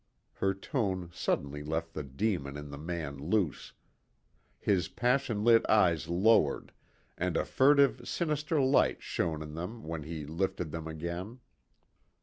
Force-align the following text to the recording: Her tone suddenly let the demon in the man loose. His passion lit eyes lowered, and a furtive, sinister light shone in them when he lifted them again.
Her 0.33 0.55
tone 0.55 1.11
suddenly 1.13 1.61
let 1.61 1.93
the 1.93 2.01
demon 2.01 2.57
in 2.57 2.71
the 2.71 2.77
man 2.79 3.17
loose. 3.19 3.73
His 4.57 4.87
passion 4.87 5.43
lit 5.43 5.63
eyes 5.69 6.09
lowered, 6.09 6.71
and 7.19 7.37
a 7.37 7.45
furtive, 7.45 8.07
sinister 8.09 8.59
light 8.59 9.03
shone 9.03 9.43
in 9.43 9.53
them 9.53 9.83
when 9.83 10.01
he 10.01 10.25
lifted 10.25 10.71
them 10.71 10.87
again. 10.87 11.39